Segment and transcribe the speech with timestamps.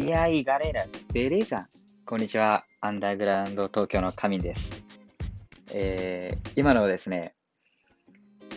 [0.00, 1.66] いやいガレーラス、ベレーザン。
[2.06, 2.64] こんにちは。
[2.80, 4.82] アンダーグラウンド東京のカミンです。
[5.74, 7.34] えー、今のはですね、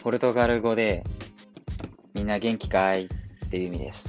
[0.04, 1.04] ポルトガル語で、
[2.14, 3.10] みんな元気かいっ
[3.50, 4.06] ていう意味です。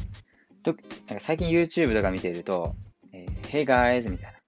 [0.63, 0.77] と
[1.09, 2.77] なんか最近 YouTube とか見てると、
[3.13, 4.09] えー、Hey guys!
[4.09, 4.39] みたいな。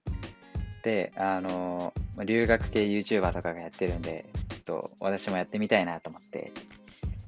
[0.81, 4.25] で、あのー、留学系 YouTuber とかがやってるんで、
[4.65, 6.53] ちょっと私もやってみたいなと思って。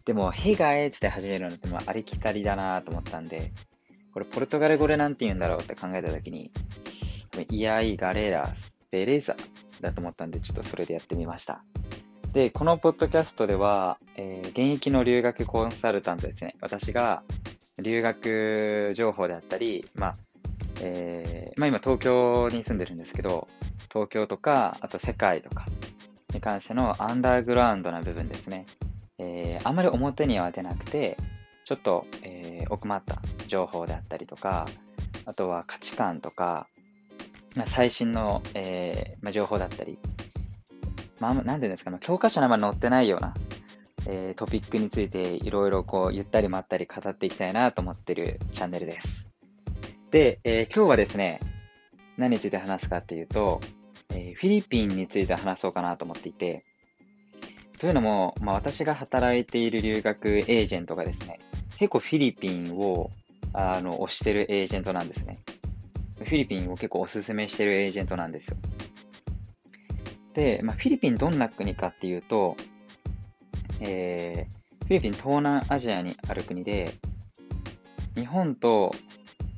[0.05, 0.95] でも、Hey guys!
[0.95, 3.51] って始めるのってありきたりだなと思ったんで、
[4.19, 6.51] これポルトガル語でなんて言うんだろうって考えたときに、
[7.49, 9.35] イヤイガレーラス、ベレーザ
[9.79, 11.63] だと思ったんで、ちょっとそれでやってみました。
[12.33, 16.55] で、このポッドキャストでは、えー、現役の留学コンサルタントですね。
[16.59, 17.23] 私が
[17.81, 20.15] 留学情報であったり、まあ、
[20.81, 23.47] えー、まあ今東京に住んでるんですけど、
[23.91, 25.65] 東京とか、あと世界とか
[26.33, 28.65] に関してのアンダーグラウンドな部分ですね。
[29.17, 31.17] えー、あんまり表には出なくて、
[31.69, 34.65] ちょっと、えー、奥まった情報であったりとか、
[35.25, 36.65] あとは価値観とか、
[37.55, 39.99] まあ、最新の、えーまあ、情報だったり、
[41.19, 43.35] まあ、なんていうんですか、まあ、教科書にあんま載ってないような、
[44.07, 49.27] えー、トピックについていろいろこうゆったりまったり語っていきたいなと思ってるチャンネルです。
[50.09, 51.39] で、えー、今日はですね、
[52.17, 53.61] 何について話すかっていうと、
[54.09, 56.63] えー、フィリピンについて話そうかなと思っていて、
[57.77, 61.39] というのも、まあ、私が働いている留学エージェントがですね、
[61.79, 63.09] 結構フィリピンを
[63.53, 65.39] あの推してるエージェントなんですね。
[66.17, 68.57] フィリピンを結構おすすめしてるエージェントなんですよ。
[70.33, 72.57] で、まあ、フィリピンどんな国かっていうと、
[73.79, 76.93] えー、フィリピン東南アジアにある国で、
[78.15, 78.93] 日本と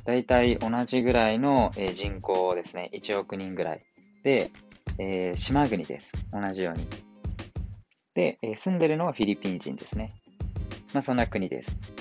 [0.06, 2.92] 大体同じぐらいの、人口ですね。
[2.94, 3.82] 1億人ぐらい。
[4.24, 4.52] で、
[5.00, 6.12] えー、島国です。
[6.32, 6.86] 同じように。
[8.14, 10.14] で、えー、住んでるのはフィリピン人ですね。
[10.94, 12.01] まあ、そんな国です。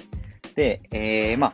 [0.60, 1.52] で、えー、まあ、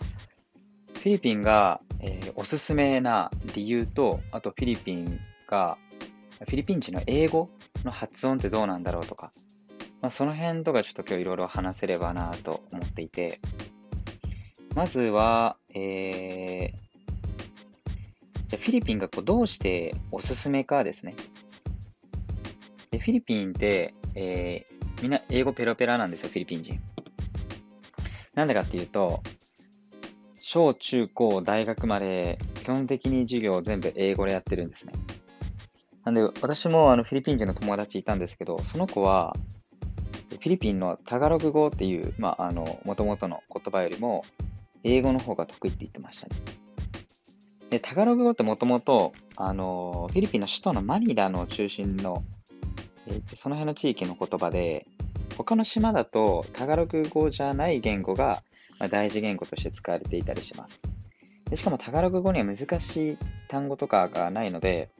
[0.94, 5.78] フィリピンが、えー、おすすめな理由と、あとフィリピンが、
[6.40, 7.48] フィリピン人の英語
[7.84, 9.30] の発音ってどうなんだろうとか、
[10.02, 13.38] まあ、その辺とかちょっと今日いろいろ話せればなと思っていて、
[14.74, 21.14] まずは、えー、じゃフィリピンがこうどうしておすすめかですね。
[22.90, 26.80] でフィリピンって、えー、みんな英語ペラペラなんですよ、フィリピン人。
[28.36, 29.22] なんでかっていうと、
[30.40, 34.92] 小中高大学まで基本的に授業を全部英語でやってるんですね。
[36.04, 39.34] なんで、私もあのフィリピン人の友達いたんですけど、その子は、
[40.30, 44.22] フィリピンのタガログ語っていう、まあ、あの、元々の言葉よりも、
[44.84, 46.36] 英語の方が得意って言ってましたね。
[47.70, 52.22] で、タガログ語ってもともと、あの、フィリピンの首都のマニラの中心の、
[53.08, 54.86] えー、その辺の地域の言葉で、
[55.36, 58.42] 他の島だとタガログ語じゃない言語が
[58.90, 60.80] 大事言語として使われていたりします。
[61.50, 64.90] でしかもタガログ語には難しい単語とかがないので、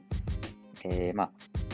[0.83, 1.29] えー、まあ、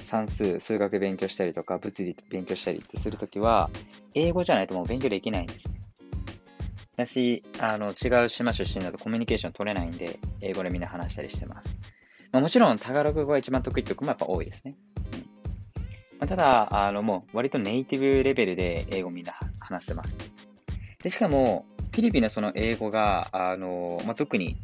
[0.07, 3.69] 算数、数学勉強したりとか、物理勉強したりってするときは、
[4.15, 5.81] 英語じゃないともう勉強できないんですね。
[6.95, 11.75] だし、あの、違う島出身だとコミュニケーション取れないんで、英語でみんな話したりしてます。
[12.31, 14.75] まあ、もちろん、タガログ語が一番得意ってとこもやっぱ多いですね。
[16.23, 20.09] まあ、ただ、あの、もう割とネイティブレベルで英語みんな話してます。
[21.03, 24.55] で、しかも、フィリピンのその英語が、あの、まあ、特に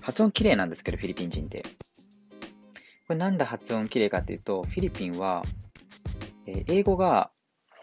[0.00, 1.62] 発音綺麗なんですけど、フィリピン人って。
[3.06, 5.42] これなんで発音綺麗かっていうと、フィリピンは、
[6.46, 7.28] えー、英語が、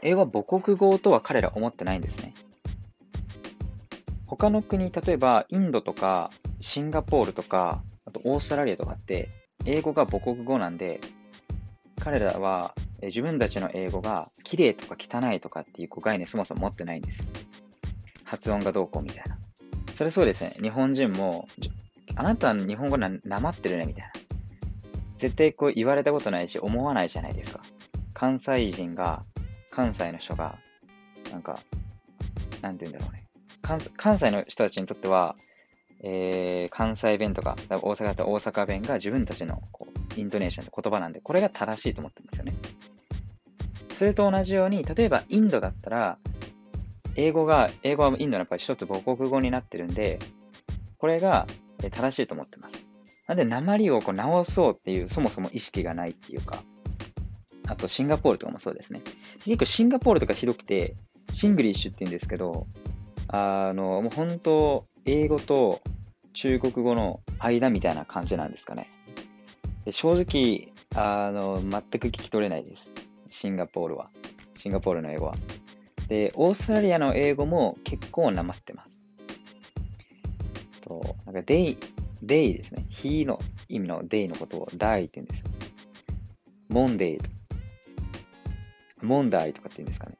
[0.01, 2.33] 英語は母国語とは彼ら思ってないんですね。
[4.25, 9.29] 他の国、例えばインドとかシンガポールとか、あとオーストラリアとかって、
[9.65, 10.99] 英語が母国語なんで、
[11.99, 17.23] 彼らは自分たちの英語が綺麗とか汚いとかっていう概念そもそも持ってないんです。
[18.23, 19.37] 発音がどうこうみたいな。
[19.95, 20.57] それそうですね。
[20.61, 21.47] 日本人も、
[22.15, 24.11] あなたは日本語ななまってるねみたいな。
[25.17, 27.61] 絶対こう言われたことないし思わないじゃないですか。
[28.13, 29.23] 関西人が、
[29.71, 30.57] 関西の人が、
[31.31, 31.59] なんか、
[32.61, 33.27] なんて言うんだろうね。
[33.61, 35.35] 関関西の人たちにとっては、
[36.03, 42.53] えー、関西弁とか、大阪だったら大阪弁が自分たちのこうイントネーションで言葉なんで、これが正しいと思ってるんですよね。
[43.95, 46.17] それと同じように、例えばインドだったら、
[47.15, 50.19] 英語が、英語はインドのやっぱり一つ母国語になってるんで、
[50.97, 51.47] これが
[51.79, 52.85] 正しいと思ってます。
[53.27, 56.61] なんで、鉛をこう直そうっていう、そもそも意識がないっていうか、
[57.67, 59.01] あとシンガポールとかもそうですね。
[59.45, 60.95] 結構シンガポールとかひどくて、
[61.31, 62.67] シングリッシュって言うんですけど、
[63.27, 65.81] あの、もう本当、英語と
[66.33, 68.89] 中国語の間みたいな感じなんですかね。
[69.89, 72.89] 正直、あの、全く聞き取れないです。
[73.35, 74.09] シンガポールは。
[74.57, 75.35] シンガポールの英語は。
[76.07, 78.89] で、オーストラリアの英語も結構なまってます。
[80.81, 82.85] と、なんか、 day、day ですね。
[82.89, 83.37] 日の
[83.67, 85.49] 意味の day のことを die って言うんですよ。
[86.71, 87.29] monday とか、
[89.01, 90.17] monday とかって言うんですかね。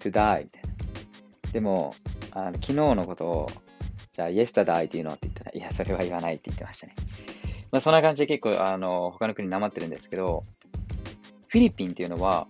[0.00, 1.52] to die みたいな。
[1.52, 1.94] でも、
[2.32, 3.50] あの昨日のことを、
[4.12, 6.94] じゃあ yesterday っていうのって言ったら、いや、それは言わないって言ってましたね。
[7.72, 10.42] まあ、そんな感じで結構、あの、他の国なまってるんですけど、
[11.48, 12.46] フィリピンっていうのは、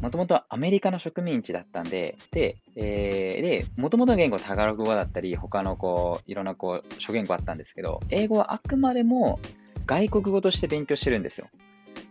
[0.00, 9.40] もともとアメリカの植民地だったんで、で、えー、で、もともとの言語タガログ語だったり、他のこう、いろんなこう、諸言語あったんですけど、英語はあくまでも
[9.86, 11.48] 外国語として勉強してるんですよ。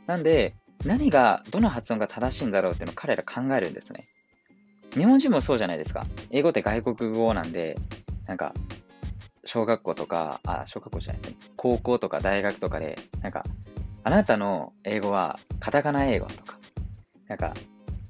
[0.07, 4.05] なんで、何が、どの発音が正しいんだろうっていうのを彼ら考えるんですね。
[4.93, 6.05] 日本人もそうじゃないですか。
[6.31, 7.77] 英語って外国語なんで、
[8.27, 8.53] なんか、
[9.45, 11.37] 小学校とか、あ、小学校じゃないですね。
[11.55, 13.45] 高校とか大学とかで、なんか、
[14.05, 16.59] あなたの英語はカタカナ英語とか、
[17.27, 17.55] なんか、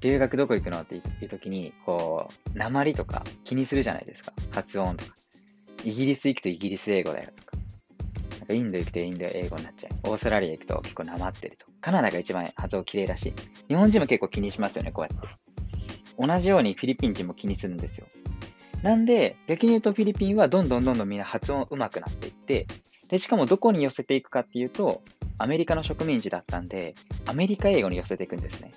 [0.02, 4.34] 留学どこ行くのっていう時に、こう、鉛とか気にするじゃないですか。
[4.50, 5.14] 発音とか。
[5.84, 7.56] イギリス行くとイギリス英語だよとか。
[8.40, 10.10] なんかインド行くとインド英語になっちゃう。
[10.10, 11.66] オーストラリア行くと結構鉛ってると。
[11.80, 13.34] カナダが一番発音綺麗らしい。
[13.68, 15.28] 日本人も結構気にしますよね、こうやって。
[16.18, 18.06] 同じようにフィリピン人も気にするんですよ。
[18.82, 22.66] なんで、逆に言うとフィリピンはどんどんどんどんみんな発音上手くなっていって、
[23.08, 25.02] で、しかもどこに寄せていくかっていうと、
[25.38, 26.94] アメリカの植民地だったんで、
[27.26, 28.72] アメリカ英語に寄せていくんですね。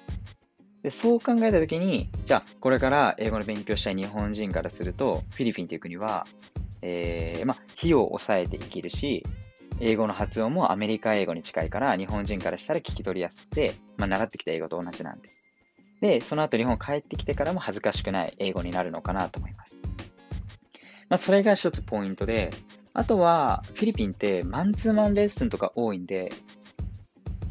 [0.83, 6.25] で、そう考えたときに、じゃあ、これから英語の勉強したい日本人からすると、フィリピンという国は、
[6.81, 9.25] えー、まあ、費用を抑えていけるし、
[9.81, 15.29] 英語の発音もアメリカ英語に近いから、日本人からしたら聞き取りやすくて、まあ、習ってきた英語と同じなんで。
[16.01, 19.75] で、その後日本帰ってきてからも恥ずかしくない英語になるのかなと思います。
[21.09, 22.51] まあ、それが一つポイントで、
[22.93, 26.31] あとは、フィリピンってマンツーマンレッスンとか多いんで、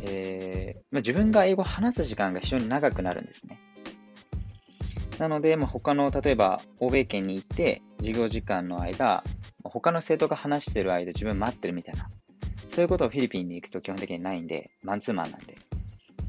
[0.02, 3.58] えー、まあ、自分が英語を話す時間が非常に長くなるんですね。
[5.18, 9.24] なので、まあ、他の、例えば、欧米圏に行って、授業時間の間、
[9.64, 12.08] 他の生徒が話してる間、自分待ってるみたいな。
[12.70, 15.56] そういうことをフィリピンに行くと基本的にないんで、マンツーマンなんで。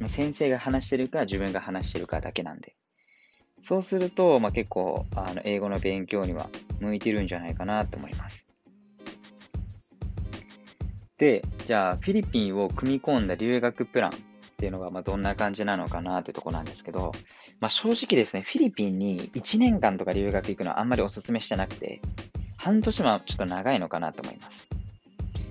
[0.08, 2.76] 先生が話してるか、自分が話してるかだけなんで。
[3.62, 6.50] そうすると、まあ、結構、あの、英語の勉強には
[6.80, 8.48] 向いてるんじゃないかなと思います。
[11.18, 14.14] で、じゃあ、フィリピンを組み込んだ留学プランっ
[14.58, 17.12] ていうのが、まあ、どんな感じなのかなってとこなんですけど、
[17.60, 22.02] まあ、正直ですね、フィリピンに1年間とか留学行くのはあんまりお勧めしてなくて、
[22.58, 24.68] 半年はちょっと長いのかなと思います。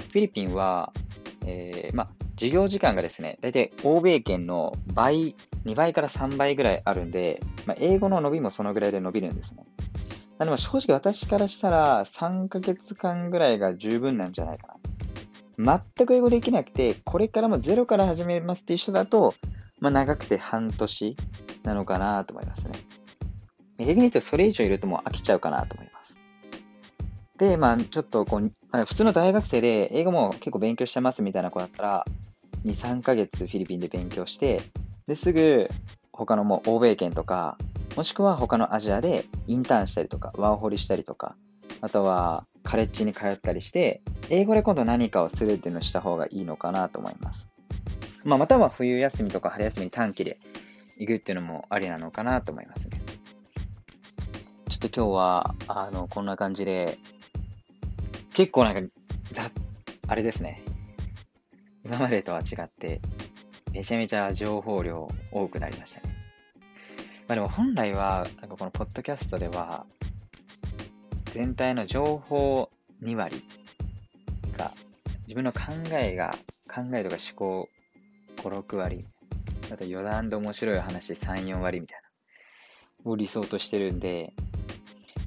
[0.08, 0.92] フィリピンは、
[1.46, 5.36] えー、まあ、授業時間がですね、大体欧米圏の倍、
[5.66, 9.62] 2倍から3倍ぐらいあるんで、まあ、英語の伸びもそのぐらいで伸びるんですね。
[10.38, 14.77] なので正直私からしたら3ヶ月間ぐらいが十分なんじゃないかな。
[15.58, 19.34] 全く英語できなくて、これからもゼロから始めますっていう人だと、
[19.80, 21.16] まあ、長くて半年
[21.64, 22.72] なのかなと思いますね。
[23.78, 26.16] 逆に言うと、それ以上いるともう飽きちゃうかなと思います。
[27.38, 32.04] で、まあ、ちょっとこう、まあ、普通の大学生で英語も結構勉強してますみたいな子だったら、
[32.64, 34.62] 2、3ヶ月フィリピンで勉強して、
[35.06, 35.68] ですぐ
[36.12, 37.56] 他のもう欧米圏とか、
[37.96, 41.34] もしくは他のアジアでインターンしたりとか、ワーホリしたりとか、
[41.80, 47.48] あとはカレッジに通ったりして、英語で今度何かをするっていうのをした方がいいのかなと思います。
[48.24, 50.38] まあ、または冬休みとか春休みに短期で
[50.98, 53.00] 行くっていうのもありなのかなと思いますね。
[54.68, 56.98] ちょっと今日は、あの、こんな感じで、
[58.34, 58.92] 結構なんか、
[59.32, 59.50] ざ、
[60.06, 60.62] あれですね。
[61.86, 63.00] 今までとは違って、
[63.72, 66.14] めちゃめちゃ情報量多くなりましたね。
[67.28, 69.86] まあでも本来は、なんかこのポッドキャストでは、
[71.32, 72.70] 全体の情報
[73.02, 73.42] 2割
[74.56, 74.72] が、
[75.26, 75.60] 自分の考
[75.92, 76.34] えが、
[76.74, 77.68] 考えとか思考
[78.38, 79.04] 5、6割、
[79.72, 82.00] あと余談で面白い話3、4割みたい
[83.04, 84.32] な、を理想としてるんで、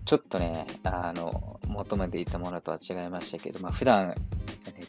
[0.06, 4.16] ちょっとね、あの、求めていたものとは違いましたけど、まあ普段、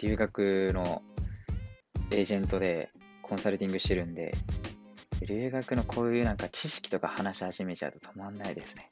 [0.00, 1.02] 留学の
[2.10, 2.90] エージェントで
[3.22, 4.34] コンサルティングしてるんで、
[5.26, 8.88] 留学のこういうなんか知識とか話し始めちゃうと止まんないですね。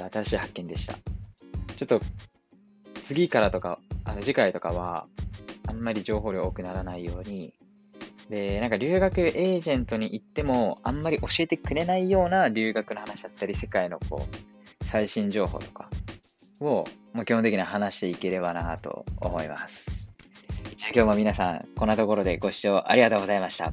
[0.00, 0.94] ょっと新しい発見でした。
[0.94, 2.00] ちょっと
[3.04, 5.06] 次からとか、あの次回とかは、
[5.66, 7.54] あんまり情報量多くならないように、
[8.28, 15.88] で、なんか留学エージェントに行っても、あんまり教えてくれないような留学の話だったり、世界のこう、最新情報とか
[16.60, 19.86] を、もう基本的には話していければなと思います。
[20.76, 23.72] じゃあ今日も皆さん、こんなところでご視聴ありがとうございました。